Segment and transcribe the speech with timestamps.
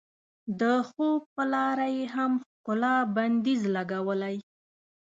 [0.59, 4.35] د خوب په لار یې هم ښکلا بندیز لګولی.